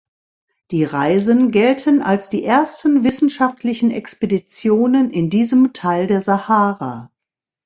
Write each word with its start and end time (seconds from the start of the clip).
Die 0.71 0.83
Reisen 0.83 1.51
gelten 1.51 2.01
als 2.01 2.27
die 2.27 2.43
ersten 2.43 3.03
wissenschaftlichen 3.03 3.91
Expeditionen 3.91 5.11
in 5.11 5.29
diesem 5.29 5.73
Teil 5.73 6.07
der 6.07 6.21
Sahara. 6.21 7.11